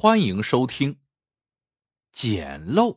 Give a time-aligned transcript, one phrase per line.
[0.00, 0.94] 欢迎收听
[2.12, 2.92] 《捡漏》。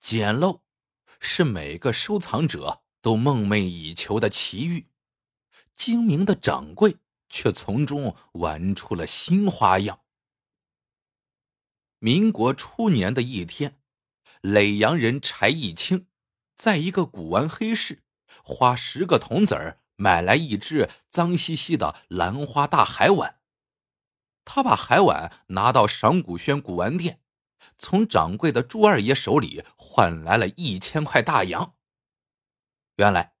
[0.00, 0.62] 捡漏
[1.20, 4.88] 是每个收藏者都梦寐以求的奇遇，
[5.76, 6.96] 精明的掌柜
[7.28, 10.00] 却从中玩出了新花样。
[11.98, 13.78] 民国初年的一天，
[14.40, 16.06] 耒阳人柴义清
[16.56, 18.02] 在一个古玩黑市
[18.42, 23.41] 花十个铜子儿买来一只脏兮兮的兰花大海碗。
[24.54, 27.22] 他把海碗拿到赏古轩古玩店，
[27.78, 31.74] 从掌柜的朱二爷手里换来了一千块大洋。
[32.96, 33.34] 原来，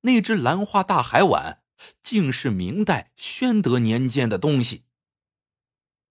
[0.00, 1.62] 那只兰花大海碗
[2.02, 4.86] 竟是明代宣德年间的东西。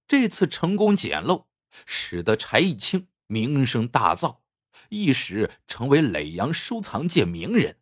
[0.08, 1.48] 这次成功捡漏，
[1.88, 4.42] 使得柴义清名声大噪，
[4.90, 7.80] 一时成为耒阳收藏界名人。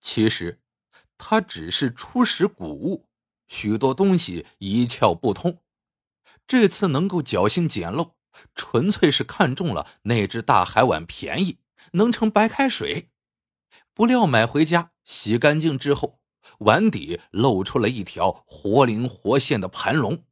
[0.00, 0.62] 其实，
[1.18, 3.08] 他只是初识古物。
[3.52, 5.58] 许多东西一窍不通，
[6.46, 8.14] 这次能够侥幸捡漏，
[8.54, 11.58] 纯粹是看中了那只大海碗便宜，
[11.92, 13.10] 能盛白开水。
[13.92, 16.22] 不料买回家洗干净之后，
[16.60, 20.24] 碗底露出了一条活灵活现的盘龙。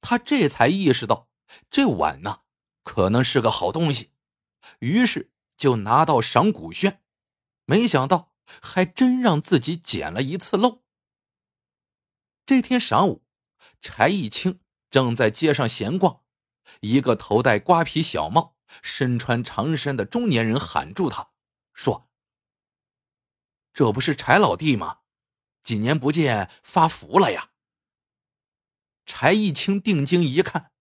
[0.00, 1.28] 他这才意识到
[1.68, 2.42] 这碗呢，
[2.84, 4.12] 可能是个好东西，
[4.78, 7.02] 于是就拿到赏古轩，
[7.64, 8.30] 没想到
[8.62, 10.84] 还真让自己捡了一次漏。
[12.50, 13.22] 这天晌午，
[13.80, 14.58] 柴义清
[14.90, 16.24] 正在街上闲逛，
[16.80, 21.30] 一个头戴瓜皮小帽、身穿长衫的中年人喊住他，
[21.72, 22.10] 说
[23.72, 25.02] ：“这不是柴老弟吗？
[25.62, 27.52] 几年不见，发福了呀！”
[29.06, 30.72] 柴义清定睛一看，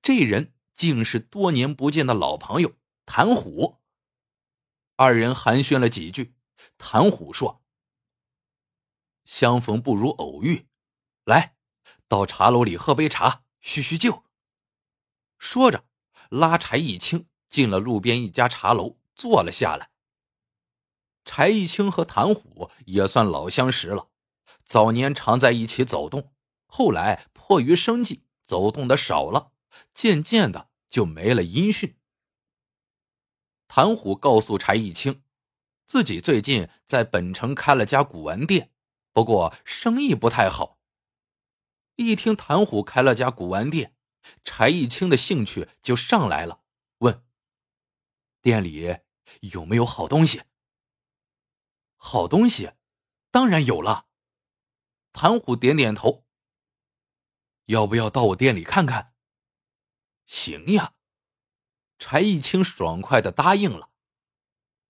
[0.00, 3.82] 这人竟是多年不见的老朋友谭虎。
[4.96, 6.34] 二人寒暄了几句，
[6.78, 7.62] 谭虎说
[9.28, 10.64] ：“相逢不如偶遇。”
[11.28, 11.56] 来，
[12.08, 14.24] 到茶楼里喝杯茶，叙叙旧。
[15.36, 15.84] 说着，
[16.30, 19.90] 拉柴义清进了路边一家茶楼，坐了下来。
[21.26, 24.08] 柴义清和谭虎也算老相识了，
[24.64, 26.32] 早年常在一起走动，
[26.64, 29.52] 后来迫于生计，走动的少了，
[29.92, 31.98] 渐渐的就没了音讯。
[33.68, 35.22] 谭虎告诉柴义清，
[35.86, 38.72] 自己最近在本城开了家古玩店，
[39.12, 40.77] 不过生意不太好。
[41.98, 43.92] 一听谭虎开了家古玩店，
[44.44, 46.62] 柴义清的兴趣就上来了，
[46.98, 47.24] 问
[48.40, 48.98] ：“店里
[49.40, 50.44] 有没有好东西
[51.98, 52.74] ？”“好东西，
[53.32, 54.06] 当然有了。”
[55.12, 56.24] 谭虎点点头。
[57.66, 59.12] “要不要到我店里看看
[60.24, 60.94] ？”“行呀。”
[61.98, 63.90] 柴义清爽快的答应了。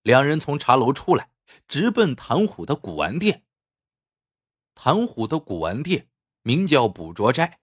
[0.03, 1.33] 两人从茶楼出来，
[1.67, 3.47] 直奔谭虎的古玩店。
[4.75, 6.08] 谭虎的古玩店。
[6.49, 7.61] 名叫捕捉斋，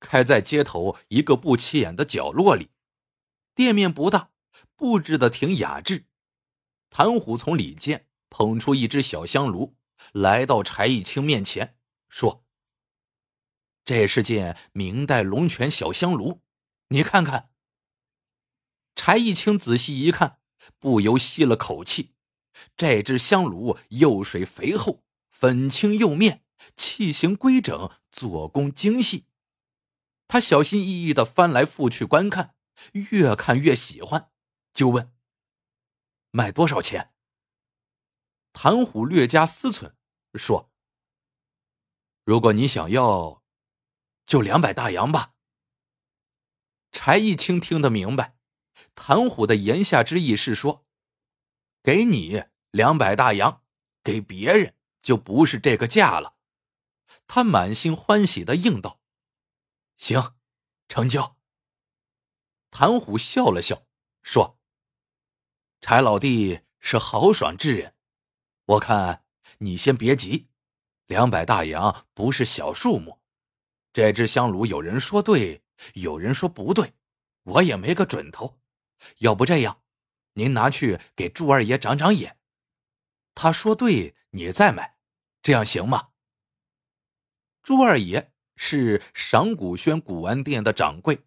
[0.00, 2.70] 开在街头一个不起眼的角落里。
[3.54, 4.32] 店面不大，
[4.74, 6.06] 布置的挺雅致。
[6.90, 9.76] 谭虎从里间捧出一只小香炉，
[10.10, 11.78] 来到柴义清面前，
[12.08, 12.44] 说
[13.86, 16.40] ：“这是件明代龙泉小香炉，
[16.88, 17.50] 你看看。”
[18.96, 20.40] 柴义清仔细一看，
[20.80, 22.14] 不由吸了口气。
[22.76, 26.43] 这只香炉釉水肥厚，粉青釉面。
[26.76, 29.26] 器型规整，做工精细。
[30.26, 32.54] 他小心翼翼的翻来覆去观看，
[32.92, 34.30] 越看越喜欢，
[34.72, 35.12] 就问
[36.32, 37.12] ：“卖多少钱？”
[38.52, 39.92] 谭虎略加思忖，
[40.34, 40.72] 说
[42.24, 43.42] ：“如果你想要，
[44.24, 45.34] 就两百大洋吧。”
[46.90, 48.36] 柴一清听得明白，
[48.94, 50.86] 谭虎的言下之意是说
[51.82, 53.62] ：“给你两百大洋，
[54.02, 56.33] 给别人就不是这个价了。”
[57.26, 59.00] 他满心欢喜的应道
[59.96, 60.36] ：“行，
[60.88, 61.36] 成交。”
[62.70, 63.86] 谭虎笑了笑，
[64.22, 64.58] 说
[65.80, 67.94] ：“柴老弟是豪爽之人，
[68.66, 69.24] 我看
[69.58, 70.48] 你先别急，
[71.06, 73.20] 两百大洋不是小数目。
[73.92, 75.62] 这只香炉有人说对，
[75.94, 76.94] 有人说不对，
[77.42, 78.60] 我也没个准头。
[79.18, 79.82] 要不这样，
[80.32, 82.38] 您拿去给朱二爷长长眼，
[83.34, 84.96] 他说对，你再买，
[85.42, 86.10] 这样行吗？”
[87.64, 91.24] 朱二爷是赏古轩古玩店的掌柜，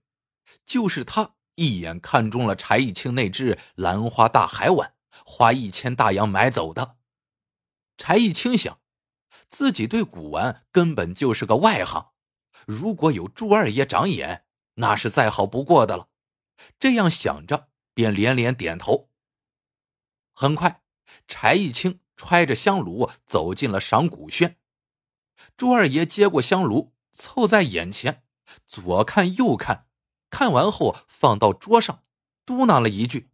[0.67, 4.93] 就是他一眼看中了柴义清那只兰花大海碗，
[5.25, 6.97] 花一千大洋买走的。
[7.97, 8.79] 柴义清想，
[9.49, 12.11] 自己对古玩根本就是个外行，
[12.67, 14.45] 如果有朱二爷长眼，
[14.75, 16.09] 那是再好不过的了。
[16.79, 19.09] 这样想着，便连连点头。
[20.33, 20.83] 很快，
[21.27, 24.59] 柴义清揣着香炉走进了赏古轩。
[25.55, 28.23] 朱二爷接过香炉，凑在眼前，
[28.65, 29.87] 左看右看，
[30.29, 32.03] 看完后放到桌上，
[32.45, 33.29] 嘟囔了一句：“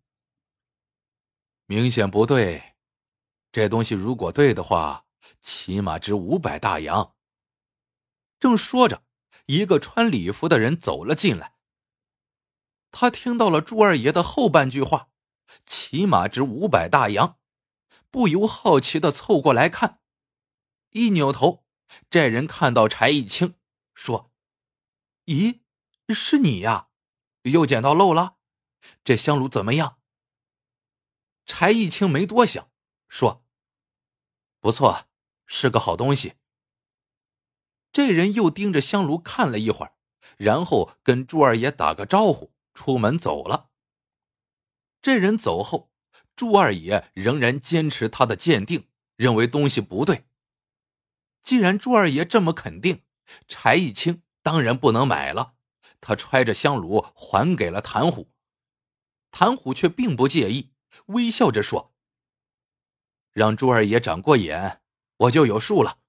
[1.66, 2.76] 明显不对，
[3.52, 5.06] 这东西如果对的话，
[5.42, 7.16] 起码值五百大洋。”
[8.40, 9.04] 正说着，
[9.46, 11.56] 一个穿礼服的人走了进来。
[12.92, 15.10] 他听到了朱二爷的后半句话，
[15.66, 17.40] 起码值五百大洋，
[18.12, 20.02] 不由好奇的凑过来看。
[20.92, 21.63] 一扭头，
[22.10, 23.56] 这人看到柴义清，
[23.94, 24.32] 说
[25.26, 25.62] ：“咦，
[26.10, 26.90] 是你呀？
[27.44, 28.38] 又捡到漏了？
[29.04, 30.00] 这香炉怎么样？”
[31.46, 32.72] 柴义清没多想，
[33.08, 33.46] 说
[34.60, 35.08] ：“不错，
[35.46, 36.36] 是个好东西。”
[37.92, 39.96] 这人又盯着香炉看了一会儿，
[40.38, 42.54] 然后跟朱二爷打个招呼。
[42.74, 43.70] 出门走了。
[45.00, 45.92] 这人走后，
[46.36, 50.26] 朱二爷仍然坚持他的鉴定，认为东西不对。
[51.44, 53.04] 既然朱二爷这么肯定，
[53.48, 55.56] 柴义清当然不能买了。
[56.00, 58.32] 他揣着香炉还给了谭虎，
[59.32, 60.74] 谭虎却并不介意，
[61.08, 61.94] 微笑着说
[63.32, 64.82] ：“让朱二爷长过眼，
[65.18, 66.00] 我就有数了。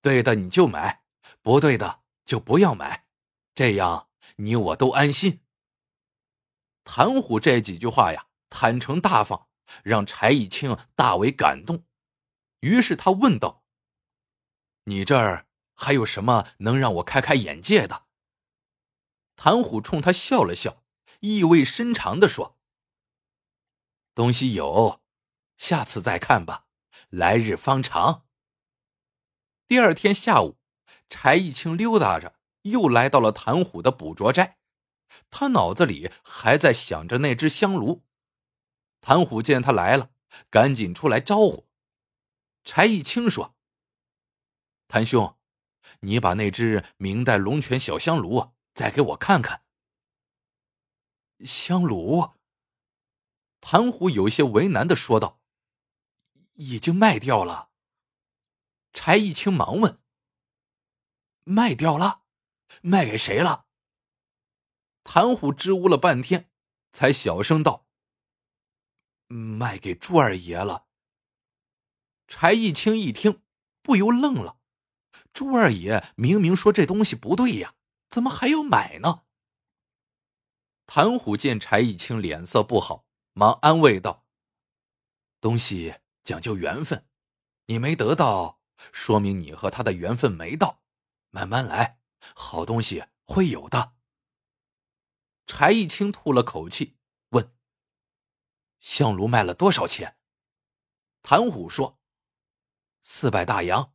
[0.00, 1.02] 对的你就买，
[1.42, 3.06] 不对的就不要买，
[3.54, 5.40] 这样你我都安心。”
[6.84, 9.48] 谭虎这几句话呀，坦诚大方，
[9.82, 11.84] 让柴义清大为感动。
[12.60, 13.64] 于是他问道
[14.86, 18.06] ：“你这儿还有什么能让我开开眼界的？”
[19.36, 20.82] 谭虎冲他笑了笑，
[21.20, 22.58] 意味深长的说
[24.14, 25.02] ：“东西有，
[25.58, 26.66] 下次再看吧，
[27.10, 28.24] 来日方长。”
[29.68, 30.58] 第二天下午，
[31.10, 34.58] 柴义清溜达着，又来到了谭虎的捕捉寨。
[35.30, 38.04] 他脑子里还在想着那只香炉。
[39.00, 40.10] 谭虎见他来了，
[40.50, 41.68] 赶紧出来招呼。
[42.64, 43.55] 柴义清说
[44.88, 45.36] ：“谭兄，
[46.00, 49.64] 你把那只明代龙泉小香炉再给我看看。”
[51.44, 52.34] 香炉。
[53.60, 55.40] 谭虎有些为难的说道
[56.54, 57.70] ：“已经卖掉了。”
[58.94, 60.00] 柴义清忙问
[61.42, 62.22] ：“卖掉了？
[62.82, 63.66] 卖给谁了？”
[65.02, 66.50] 谭虎支吾了半天，
[66.92, 67.86] 才小声道
[69.26, 70.86] ：“卖给朱二爷了。”
[72.28, 73.42] 柴义清一听，
[73.82, 74.58] 不由愣了
[75.32, 77.74] ：“朱二爷明明说这东西不对呀，
[78.08, 79.22] 怎么还要买呢？”
[80.86, 84.24] 谭虎见柴义清脸色不好，忙安慰道
[85.40, 87.06] ：“东西讲究缘分，
[87.66, 88.60] 你没得到，
[88.92, 90.82] 说明你和他的缘分没到，
[91.30, 91.98] 慢慢来，
[92.34, 93.94] 好东西会有的。”
[95.46, 96.96] 柴义清吐了口气，
[97.30, 97.52] 问
[98.78, 100.16] ：“香炉卖了多少钱？”
[101.22, 101.98] 谭虎说
[103.02, 103.92] ：“四百大洋。”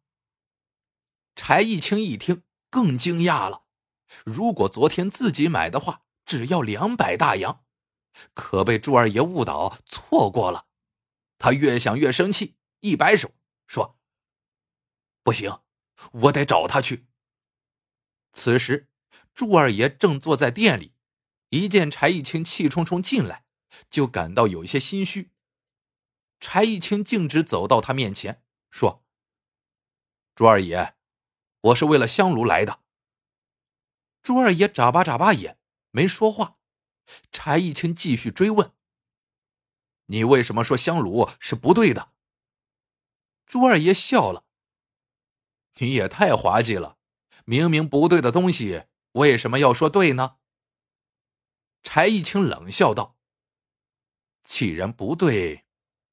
[1.36, 3.66] 柴义清一听更惊讶了。
[4.26, 7.64] 如果昨天自己买的话，只要两百大洋，
[8.34, 10.68] 可被朱二爷误导，错过了。
[11.38, 13.32] 他越想越生气，一摆手
[13.68, 14.00] 说
[15.24, 15.62] ：“不行，
[16.12, 17.08] 我得找他去。”
[18.34, 18.90] 此时，
[19.34, 20.94] 朱二爷正坐在店里。
[21.50, 23.44] 一见柴义清气冲冲进来，
[23.90, 25.32] 就感到有些心虚。
[26.40, 29.04] 柴义清径直走到他面前，说
[30.34, 30.96] ：“朱二爷，
[31.62, 32.82] 我是为了香炉来的。”
[34.22, 35.58] 朱二爷眨巴眨巴眼，
[35.92, 36.58] 没说话。
[37.32, 38.74] 柴义清继续追问
[40.08, 42.14] ：“你为什么说香炉是不对的？”
[43.46, 44.46] 朱二爷笑了
[45.80, 46.98] ：“你也太滑稽了，
[47.46, 50.38] 明明不对的东西，为什么要说对呢？”
[51.84, 53.18] 柴义清冷笑道
[54.44, 55.66] ：“既然不对，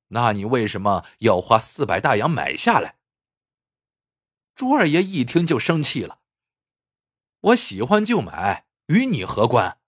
[0.08, 2.97] 那你为什么要花四百大洋买下来？”
[4.58, 6.18] 朱二爷一听就生气了
[7.38, 9.78] ：“我喜欢就买，与你何关？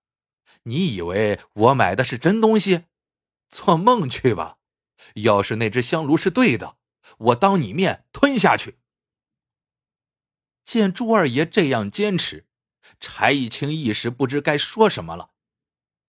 [0.63, 2.85] 你以为我买的是真东西？
[3.49, 4.59] 做梦去吧！
[5.17, 6.77] 要是那只香炉是对的，
[7.19, 8.79] 我当你面吞下去。”
[10.63, 12.47] 见朱二爷这样坚持，
[13.01, 15.33] 柴义清一时不知该说什么了。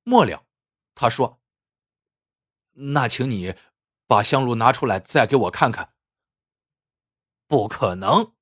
[0.03, 0.45] 末了，
[0.93, 1.41] 他说
[2.93, 3.55] ：“那请你
[4.05, 5.95] 把香炉拿出来，再给我看看。”
[7.49, 8.35] 不可能！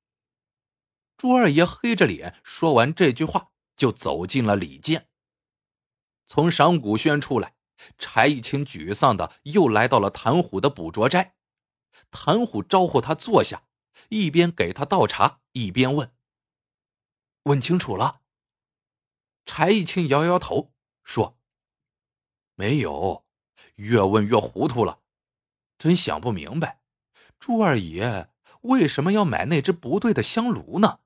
[1.20, 5.10] 朱二爷黑着脸说完这句话，就走进了里间。
[6.26, 7.56] 从赏古轩出来，
[7.98, 11.36] 柴玉清沮丧的又来到了谭虎的捕捉斋。
[12.10, 13.64] 谭虎招呼他坐下，
[14.08, 16.10] 一边给他倒茶，一边问
[17.44, 18.22] ：“问清楚了？”
[19.46, 20.72] 柴玉清摇摇头
[21.04, 21.38] 说。
[22.56, 23.26] 没有，
[23.76, 25.02] 越问越糊涂了，
[25.78, 26.80] 真想不明白，
[27.38, 28.30] 朱二爷
[28.62, 31.02] 为什么要买那只不对的香炉呢？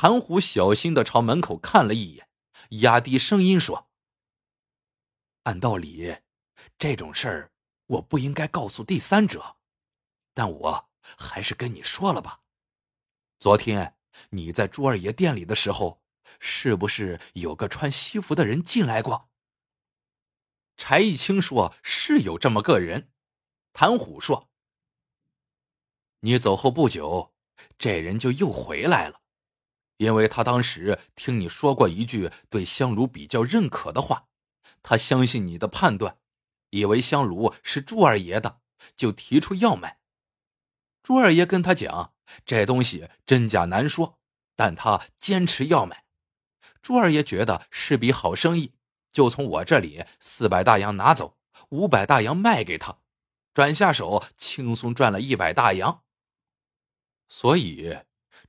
[0.00, 2.28] 谭虎小心的朝门口看了一眼，
[2.82, 3.90] 压低声音说
[5.42, 6.18] ：“按道理，
[6.78, 7.52] 这种事儿
[7.86, 9.56] 我不应该告诉第三者，
[10.34, 12.42] 但我还是跟你说了吧。
[13.40, 13.96] 昨天
[14.30, 16.00] 你在朱二爷店里的时候，
[16.38, 19.28] 是不是有个穿西服的人进来过？”
[20.78, 23.10] 柴义清说：“是有这么个人。”
[23.74, 24.48] 谭虎说
[26.22, 27.34] ：“你走后不久，
[27.76, 29.22] 这人就又回来了。”
[29.98, 34.28] 因为他当时听你说过一句对香炉比较认可的话，
[34.82, 36.18] 他相信你的判断，
[36.70, 38.60] 以为香炉是朱二爷的，
[38.96, 39.98] 就提出要买。
[41.02, 42.14] 朱二爷跟他讲，
[42.44, 44.18] 这东西真假难说，
[44.54, 46.04] 但他坚持要买。
[46.80, 48.74] 朱二爷觉得是笔好生意，
[49.12, 51.36] 就从我这里四百大洋拿走，
[51.70, 52.98] 五百大洋卖给他，
[53.52, 56.04] 转下手轻松赚了一百大洋。
[57.28, 57.98] 所以，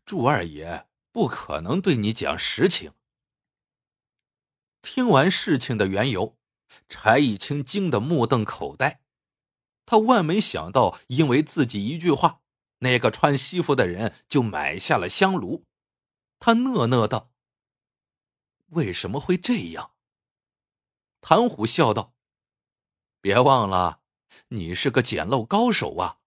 [0.05, 0.88] 朱二爷。
[1.11, 2.93] 不可能对你讲实情。
[4.81, 6.37] 听完事情的缘由，
[6.87, 9.01] 柴义清惊得目瞪口呆。
[9.85, 12.41] 他万没想到，因为自己一句话，
[12.79, 15.65] 那个穿西服的人就买下了香炉。
[16.37, 17.31] 他讷讷道
[18.69, 19.91] ：“为什么会这样？”
[21.19, 22.13] 谭虎笑道
[23.19, 24.01] ：“别忘了，
[24.49, 26.19] 你是个捡漏高手啊！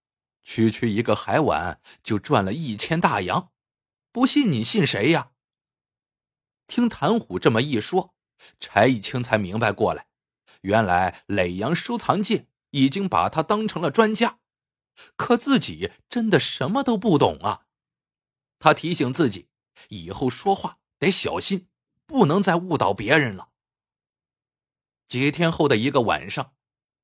[0.43, 3.52] 区区一个海碗，就赚了一千大洋。”
[4.13, 5.31] 不信你信谁呀？
[6.67, 8.15] 听谭虎这么一说，
[8.61, 10.07] 柴义清才明白过来，
[10.61, 14.39] 原来耒阳收藏界已经把他当成了专家，
[15.17, 17.65] 可自己真的什么都不懂啊！
[18.59, 19.49] 他提醒自己，
[19.89, 21.69] 以后说话得小心，
[22.05, 23.49] 不能再误导别人了。
[25.09, 26.55] 几天后的一个晚上，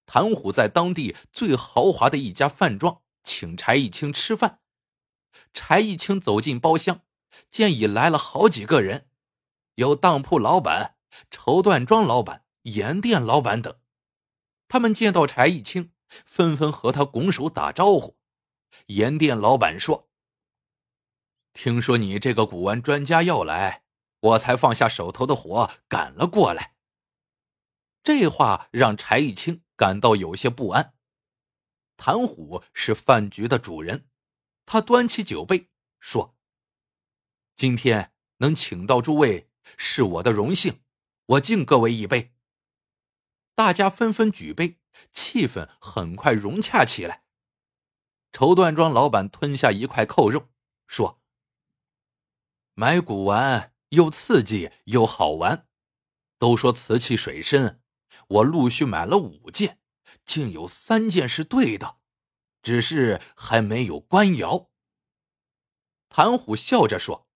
[0.04, 4.60] 谭虎在当地最豪华的一家饭庄请柴义清吃饭。
[5.52, 7.02] 柴义清走进包厢，
[7.50, 9.08] 见已来了好几个人，
[9.74, 10.96] 有当铺老板、
[11.30, 13.78] 绸缎庄老板、盐店老板等。
[14.68, 15.92] 他们见到柴义清，
[16.26, 18.18] 纷纷和他拱手打招呼。
[18.86, 20.10] 盐店老板说
[21.54, 23.84] ：“听说你这个古玩专家要来，
[24.20, 26.74] 我才放下手头的活赶了过来。”
[28.04, 30.94] 这话让柴义清感到有些不安。
[31.96, 34.07] 谭虎是饭局的主人。
[34.70, 36.36] 他端起酒杯说
[37.56, 39.48] ：“今天能请到诸位
[39.78, 40.82] 是我的荣幸，
[41.24, 42.34] 我敬各位一杯。”
[43.56, 44.78] 大家纷纷举杯，
[45.10, 47.24] 气氛很快融洽起来。
[48.30, 50.50] 绸缎庄老板吞下一块扣肉，
[50.86, 51.22] 说
[52.76, 55.66] ：“买古玩又刺激又好玩，
[56.38, 57.80] 都说瓷器水深，
[58.28, 59.80] 我陆续买了五件，
[60.26, 61.96] 竟有三件是对的。”
[62.68, 64.68] 只是还没有官窑。
[66.10, 67.26] 谭虎笑着说：“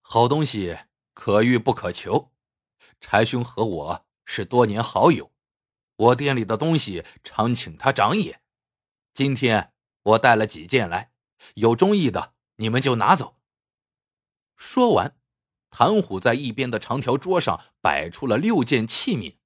[0.00, 0.78] 好东西
[1.12, 2.32] 可遇不可求，
[2.98, 5.34] 柴兄和我是多年好友，
[5.96, 8.40] 我店里的东西常请他长眼。
[9.12, 11.12] 今天我带了几件来，
[11.56, 13.36] 有中意的你们就拿走。”
[14.56, 15.20] 说完，
[15.68, 19.36] 谭虎在一边的长条桌上摆出了六件器皿。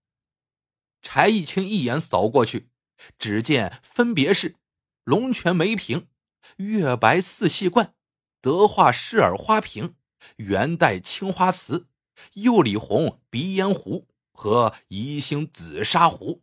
[1.02, 2.70] 柴义清一眼扫过去。
[3.18, 4.56] 只见分别是
[5.04, 6.08] 龙泉梅瓶、
[6.56, 7.94] 月白四细罐、
[8.40, 9.96] 德化狮耳花瓶、
[10.36, 11.88] 元代青花瓷、
[12.34, 16.42] 釉里红鼻烟壶和宜兴紫砂壶。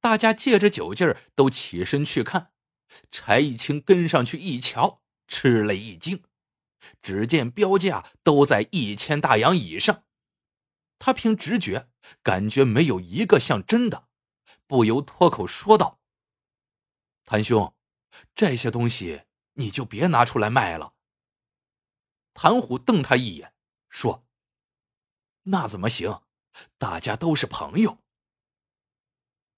[0.00, 2.52] 大家借着酒劲儿都起身去看，
[3.10, 6.24] 柴义清跟上去一瞧，吃了一惊。
[7.00, 10.04] 只见标价都在一千大洋以上，
[10.98, 11.88] 他凭直觉
[12.22, 14.08] 感觉没有一个像真的。
[14.66, 16.00] 不由脱口说道
[17.24, 17.74] ：“谭兄，
[18.34, 20.94] 这些东西你就别拿出来卖了。”
[22.34, 23.54] 谭虎瞪他一眼，
[23.88, 24.26] 说
[25.44, 26.22] ：“那怎么行？
[26.78, 27.98] 大家都是朋友。”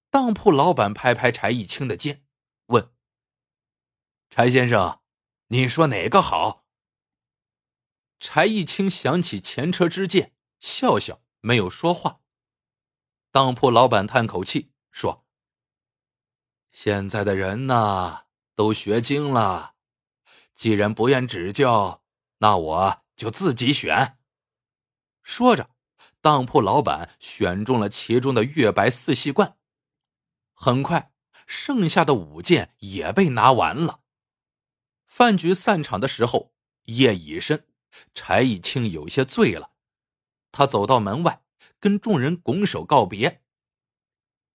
[0.09, 2.25] 当铺老板拍拍柴义清的肩，
[2.67, 2.93] 问
[4.29, 5.01] ：“柴先生，
[5.47, 6.65] 你说哪个好？”
[8.19, 12.21] 柴义清想起前车之鉴，笑笑，没有说话。
[13.31, 14.71] 当铺老板叹口气。
[14.95, 15.25] 说
[16.71, 19.73] ：“现在的人呐，都学精了。
[20.53, 22.01] 既然不愿指教，
[22.37, 24.17] 那我就自己选。”
[25.21, 25.71] 说着，
[26.21, 29.57] 当铺老板选中了其中的月白四系罐。
[30.53, 31.11] 很快，
[31.45, 33.99] 剩下的五件也被拿完了。
[35.07, 37.67] 饭局散场的时候，夜已深，
[38.13, 39.71] 柴义清有些醉了。
[40.53, 41.43] 他走到门外，
[41.81, 43.41] 跟众人拱手告别。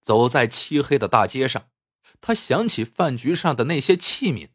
[0.02, 1.70] 走在漆黑的大街上，
[2.20, 4.50] 他想起饭局上的那些器皿。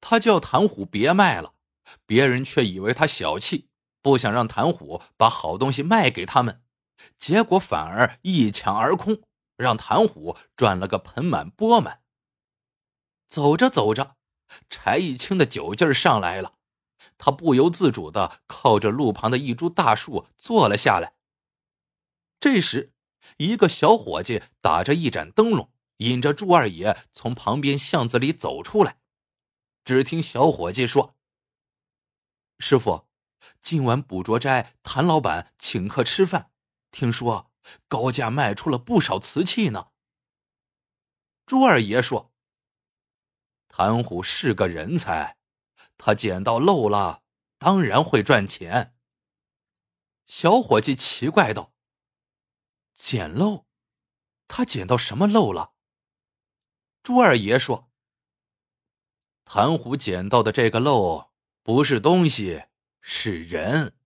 [0.00, 1.54] 他叫谭虎别卖了，
[2.04, 3.68] 别人却以为他小气，
[4.02, 6.62] 不想让谭虎把好东西卖给他们，
[7.16, 9.22] 结果反而一抢而空，
[9.56, 12.02] 让谭虎赚了个盆满钵满。
[13.26, 14.16] 走着走着，
[14.70, 16.54] 柴义清的酒劲儿上来了，
[17.18, 21.14] 他不由自主的靠着路旁的一株大树坐了下来。
[22.38, 22.92] 这时，
[23.38, 28.98] 一个小伙计打着一盏灯笼，引着朱二爷从旁边巷子里走出来。
[29.84, 31.16] 只听小伙计说
[32.58, 33.06] ：“师傅，
[33.62, 36.50] 今晚捕捉斋谭老板请客吃饭，
[36.90, 37.50] 听说
[37.88, 39.88] 高价卖出了不少瓷器呢。”
[41.46, 42.32] 朱二爷说。
[43.68, 45.36] 谭虎是个人才，
[45.98, 47.22] 他捡到漏了，
[47.58, 48.96] 当然会赚钱。
[50.26, 51.74] 小伙计奇怪道
[52.96, 53.66] ：“捡漏？
[54.48, 55.74] 他捡到什么漏了？”
[57.04, 57.92] 朱二爷说
[59.44, 61.30] ：“谭虎捡到的这个漏，
[61.62, 62.64] 不是东西，
[63.00, 63.96] 是人。”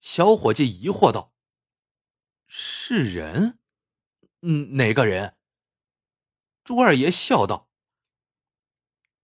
[0.00, 1.32] 小伙计疑惑道
[2.48, 3.60] ：“是人？
[4.40, 5.36] 嗯，哪个人？”
[6.64, 7.68] 朱二爷笑道。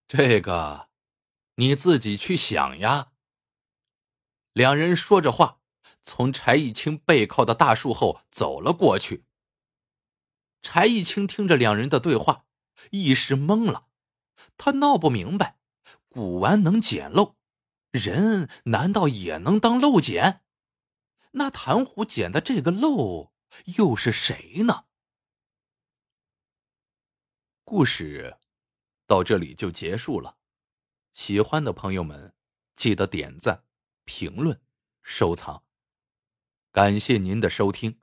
[0.07, 0.89] 这个，
[1.55, 3.13] 你自己去想呀。
[4.53, 5.61] 两人说着话，
[6.05, 9.25] 从柴义清背靠的大树后走了过去。
[10.61, 12.45] 柴义清听着两人的对话，
[12.91, 13.87] 一时懵了。
[14.57, 15.57] 他闹不明白，
[16.07, 17.35] 古玩能捡漏，
[17.91, 20.43] 人难道也能当漏捡？
[21.31, 23.33] 那谭虎捡的这个漏
[23.77, 24.85] 又是谁呢？
[27.63, 28.37] 故事。
[29.07, 30.37] 到这里就结束了，
[31.13, 32.33] 喜欢的朋友们
[32.75, 33.63] 记得点赞、
[34.03, 34.59] 评论、
[35.03, 35.64] 收藏，
[36.75, 38.01] 感谢您的收听，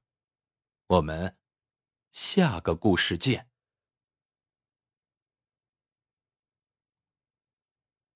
[0.87, 1.37] 我们
[2.11, 3.52] 下个故事见。